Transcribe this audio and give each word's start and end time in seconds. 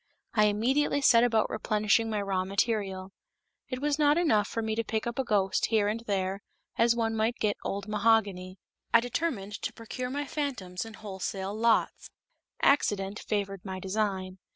I 0.33 0.45
immediately 0.45 0.99
set 0.99 1.23
about 1.23 1.51
replenishing 1.51 2.09
my 2.09 2.23
raw 2.23 2.43
material. 2.43 3.11
It 3.69 3.81
was 3.83 3.99
not 3.99 4.17
enough 4.17 4.47
for 4.47 4.63
me 4.63 4.73
to 4.73 4.83
pick 4.83 5.05
up 5.05 5.19
a 5.19 5.23
ghost 5.23 5.67
here 5.67 5.87
and 5.87 5.99
there, 6.07 6.41
as 6.75 6.95
one 6.95 7.15
might 7.15 7.35
get 7.37 7.57
old 7.63 7.87
mahogany; 7.87 8.57
I 8.91 8.99
determined 8.99 9.61
to 9.61 9.71
procure 9.73 10.09
my 10.09 10.25
phantoms 10.25 10.85
in 10.85 10.95
wholesale 10.95 11.53
lots. 11.53 12.09
Accident 12.63 13.19
favored 13.19 13.63
my 13.63 13.79
design. 13.79 14.39